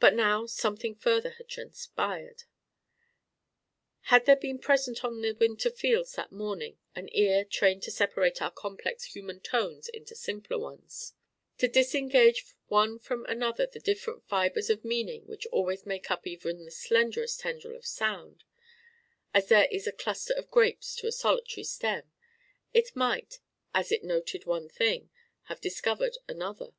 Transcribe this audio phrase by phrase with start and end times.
[0.00, 2.44] But now something further had transpired.
[4.04, 8.40] Had there been present on the winter fields that morning an ear trained to separate
[8.40, 11.12] our complex human tones into simple ones
[11.58, 16.64] to disengage one from another the different fibres of meaning which always make up even
[16.64, 18.42] the slenderest tendril of sound
[19.34, 22.10] (as there is a cluster of grapes to a solitary stem),
[22.72, 23.40] it might,
[23.74, 25.10] as it noted one thing,
[25.42, 26.72] have discovered another.